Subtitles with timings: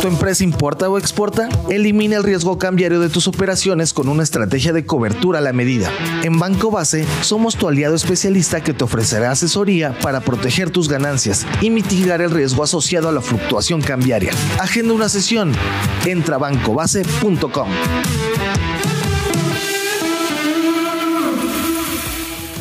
[0.00, 1.48] ¿Tu empresa importa o exporta?
[1.68, 5.90] Elimina el riesgo cambiario de tus operaciones con una estrategia de cobertura a la medida.
[6.22, 11.44] En Banco Base somos tu aliado especialista que te ofrecerá asesoría para proteger tus ganancias
[11.60, 14.30] y mitigar el riesgo asociado a la fluctuación cambiaria.
[14.60, 15.52] Agenda una sesión.
[16.06, 17.68] Entra a bancobase.com.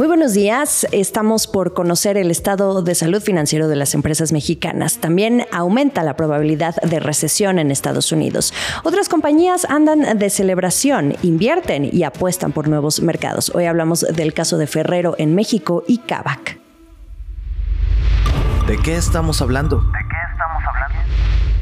[0.00, 0.86] Muy buenos días.
[0.92, 4.96] Estamos por conocer el estado de salud financiero de las empresas mexicanas.
[4.96, 8.54] También aumenta la probabilidad de recesión en Estados Unidos.
[8.82, 13.52] Otras compañías andan de celebración, invierten y apuestan por nuevos mercados.
[13.54, 16.58] Hoy hablamos del caso de Ferrero en México y Kavak.
[18.66, 19.82] ¿De qué estamos hablando?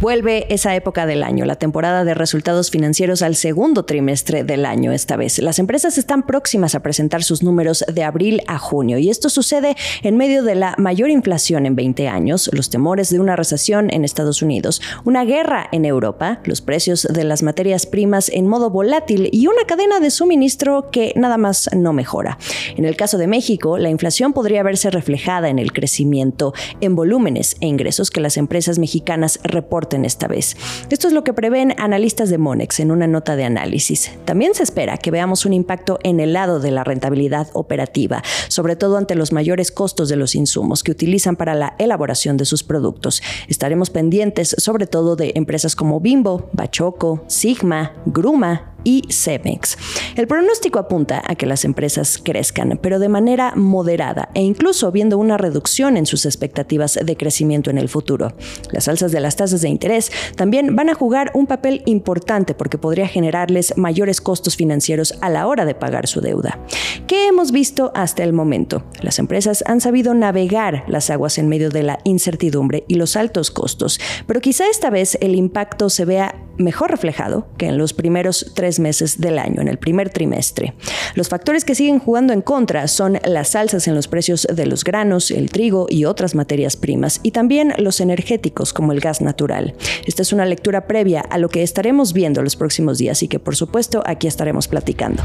[0.00, 4.92] Vuelve esa época del año, la temporada de resultados financieros al segundo trimestre del año
[4.92, 5.40] esta vez.
[5.40, 9.74] Las empresas están próximas a presentar sus números de abril a junio y esto sucede
[10.04, 14.04] en medio de la mayor inflación en 20 años, los temores de una recesión en
[14.04, 19.28] Estados Unidos, una guerra en Europa, los precios de las materias primas en modo volátil
[19.32, 22.38] y una cadena de suministro que nada más no mejora.
[22.76, 27.56] En el caso de México, la inflación podría verse reflejada en el crecimiento en volúmenes
[27.60, 30.56] e ingresos que las empresas mexicanas reportan esta vez.
[30.90, 34.10] Esto es lo que prevén analistas de Monex en una nota de análisis.
[34.24, 38.76] También se espera que veamos un impacto en el lado de la rentabilidad operativa, sobre
[38.76, 42.62] todo ante los mayores costos de los insumos que utilizan para la elaboración de sus
[42.62, 43.22] productos.
[43.48, 49.76] Estaremos pendientes sobre todo de empresas como Bimbo, Bachoco, Sigma, Gruma, y Cemex.
[50.16, 55.18] El pronóstico apunta a que las empresas crezcan, pero de manera moderada e incluso viendo
[55.18, 58.34] una reducción en sus expectativas de crecimiento en el futuro.
[58.70, 62.78] Las alzas de las tasas de interés también van a jugar un papel importante porque
[62.78, 66.58] podría generarles mayores costos financieros a la hora de pagar su deuda.
[67.06, 68.84] ¿Qué hemos visto hasta el momento?
[69.00, 73.50] Las empresas han sabido navegar las aguas en medio de la incertidumbre y los altos
[73.50, 78.52] costos, pero quizá esta vez el impacto se vea mejor reflejado que en los primeros
[78.54, 80.74] tres meses del año, en el primer trimestre.
[81.14, 84.84] Los factores que siguen jugando en contra son las alzas en los precios de los
[84.84, 89.74] granos, el trigo y otras materias primas, y también los energéticos como el gas natural.
[90.06, 93.38] Esta es una lectura previa a lo que estaremos viendo los próximos días y que
[93.38, 95.22] por supuesto aquí estaremos platicando.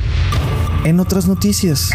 [0.86, 1.92] En otras noticias.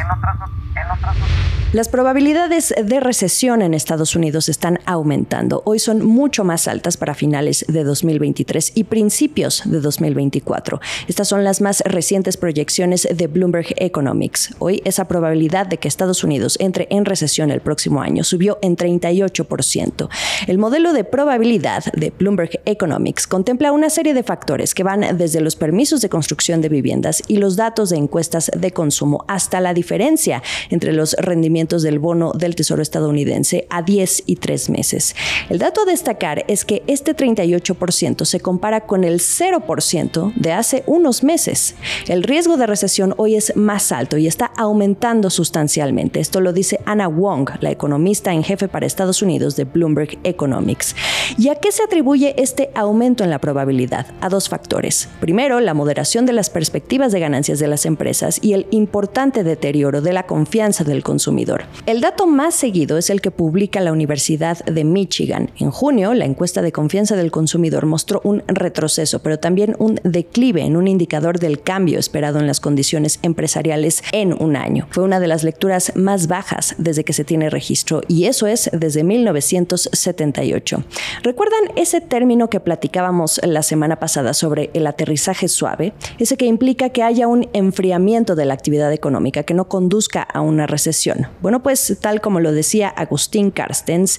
[1.74, 5.60] Las probabilidades de recesión en Estados Unidos están aumentando.
[5.66, 10.80] Hoy son mucho más altas para finales de 2023 y principios de 2024.
[11.08, 14.54] Estas son las más recientes proyecciones de Bloomberg Economics.
[14.60, 18.74] Hoy esa probabilidad de que Estados Unidos entre en recesión el próximo año subió en
[18.74, 20.08] 38%.
[20.46, 25.42] El modelo de probabilidad de Bloomberg Economics contempla una serie de factores que van desde
[25.42, 29.74] los permisos de construcción de viviendas y los datos de encuestas de consumo hasta la
[29.74, 35.16] diferencia entre los rendimientos del bono del Tesoro estadounidense a 10 y 3 meses.
[35.48, 40.84] El dato a destacar es que este 38% se compara con el 0% de hace
[40.86, 41.74] unos meses.
[42.06, 46.20] El riesgo de recesión hoy es más alto y está aumentando sustancialmente.
[46.20, 50.94] Esto lo dice Anna Wong, la economista en jefe para Estados Unidos de Bloomberg Economics.
[51.36, 54.06] ¿Y a qué se atribuye este aumento en la probabilidad?
[54.20, 55.08] A dos factores.
[55.20, 60.00] Primero, la moderación de las perspectivas de ganancias de las empresas y el importante deterioro
[60.00, 61.47] de la confianza del consumidor
[61.86, 65.50] el dato más seguido es el que publica la Universidad de Michigan.
[65.58, 70.62] En junio, la encuesta de confianza del consumidor mostró un retroceso, pero también un declive
[70.62, 74.86] en un indicador del cambio esperado en las condiciones empresariales en un año.
[74.90, 78.70] Fue una de las lecturas más bajas desde que se tiene registro y eso es
[78.72, 80.84] desde 1978.
[81.22, 85.94] ¿Recuerdan ese término que platicábamos la semana pasada sobre el aterrizaje suave?
[86.18, 90.40] Ese que implica que haya un enfriamiento de la actividad económica que no conduzca a
[90.40, 91.28] una recesión.
[91.40, 94.18] Bueno, pues tal como lo decía Agustín Carstens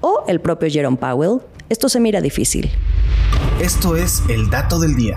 [0.00, 2.70] o el propio Jerome Powell, esto se mira difícil.
[3.60, 5.16] Esto es el dato del día.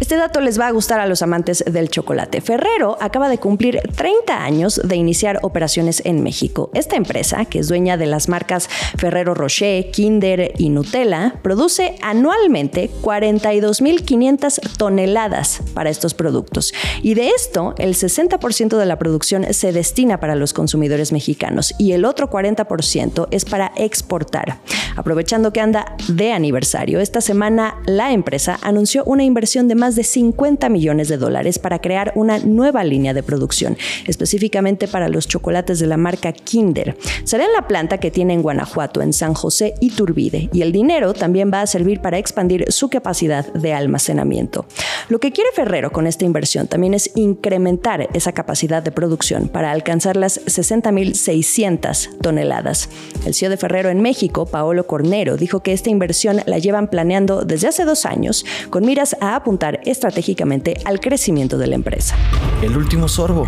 [0.00, 2.40] Este dato les va a gustar a los amantes del chocolate.
[2.40, 6.70] Ferrero acaba de cumplir 30 años de iniciar operaciones en México.
[6.74, 8.68] Esta empresa, que es dueña de las marcas
[8.98, 16.74] Ferrero Rocher, Kinder y Nutella, produce anualmente 42.500 toneladas para estos productos.
[17.02, 21.92] Y de esto, el 60% de la producción se destina para los consumidores mexicanos y
[21.92, 24.58] el otro 40% es para exportar.
[24.96, 30.04] Aprovechando que anda de aniversario, esta semana la empresa anunció una inversión de más de
[30.04, 33.76] 50 millones de dólares para crear una nueva línea de producción,
[34.06, 36.96] específicamente para los chocolates de la marca Kinder.
[37.24, 40.72] Será en la planta que tiene en Guanajuato, en San José y Turbide, y el
[40.72, 44.66] dinero también va a servir para expandir su capacidad de almacenamiento.
[45.08, 49.70] Lo que quiere Ferrero con esta inversión también es incrementar esa capacidad de producción para
[49.70, 52.88] alcanzar las 60.600 toneladas.
[53.26, 57.44] El CEO de Ferrero en México, Paolo Cornero, dijo que esta inversión la llevan planeando
[57.44, 62.16] desde hace dos años con miras a apuntar estratégicamente al crecimiento de la empresa.
[62.62, 63.46] El último sorbo.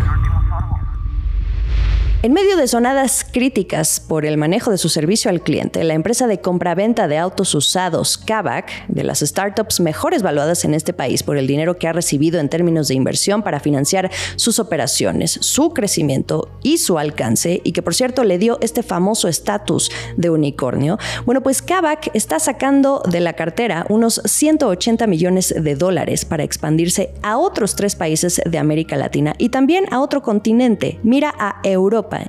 [2.26, 6.26] En medio de sonadas críticas por el manejo de su servicio al cliente, la empresa
[6.26, 11.36] de compraventa de autos usados Kavak, de las startups mejores valuadas en este país por
[11.36, 16.50] el dinero que ha recibido en términos de inversión para financiar sus operaciones, su crecimiento
[16.64, 21.44] y su alcance, y que por cierto le dio este famoso estatus de unicornio, bueno,
[21.44, 27.38] pues Kavak está sacando de la cartera unos 180 millones de dólares para expandirse a
[27.38, 30.98] otros tres países de América Latina y también a otro continente.
[31.04, 31.60] Mira a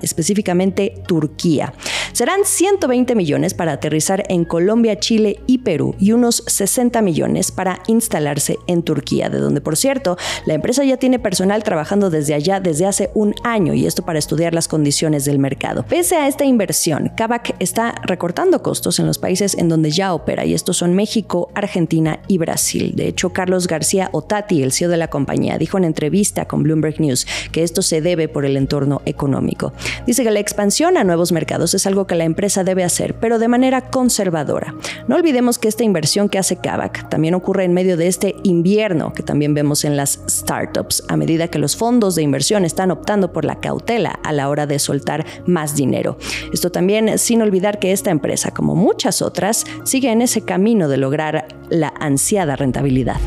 [0.01, 1.74] Específicamente Turquía.
[2.18, 7.84] Serán 120 millones para aterrizar en Colombia, Chile y Perú y unos 60 millones para
[7.86, 10.18] instalarse en Turquía, de donde, por cierto,
[10.48, 14.18] la empresa ya tiene personal trabajando desde allá desde hace un año y esto para
[14.18, 15.86] estudiar las condiciones del mercado.
[15.88, 20.44] Pese a esta inversión, Kavak está recortando costos en los países en donde ya opera
[20.44, 22.94] y estos son México, Argentina y Brasil.
[22.96, 27.00] De hecho, Carlos García Otati, el CEO de la compañía, dijo en entrevista con Bloomberg
[27.00, 29.72] News que esto se debe por el entorno económico.
[30.08, 33.39] Dice que la expansión a nuevos mercados es algo que la empresa debe hacer, pero
[33.39, 34.74] de manera conservadora.
[35.07, 39.13] No olvidemos que esta inversión que hace Kavak también ocurre en medio de este invierno
[39.13, 43.31] que también vemos en las startups, a medida que los fondos de inversión están optando
[43.31, 46.18] por la cautela a la hora de soltar más dinero.
[46.54, 50.98] Esto también sin olvidar que esta empresa, como muchas otras, sigue en ese camino de
[50.98, 53.18] lograr la ansiada rentabilidad.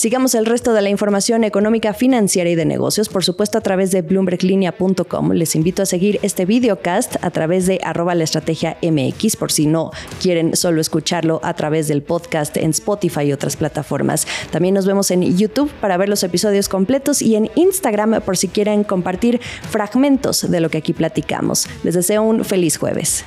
[0.00, 3.90] Sigamos el resto de la información económica, financiera y de negocios, por supuesto a través
[3.90, 5.32] de bloomberglinea.com.
[5.32, 9.66] Les invito a seguir este videocast a través de arroba la estrategia MX, por si
[9.66, 9.90] no
[10.22, 14.26] quieren solo escucharlo a través del podcast en Spotify y otras plataformas.
[14.50, 18.48] También nos vemos en YouTube para ver los episodios completos y en Instagram por si
[18.48, 19.38] quieren compartir
[19.68, 21.66] fragmentos de lo que aquí platicamos.
[21.82, 23.26] Les deseo un feliz jueves.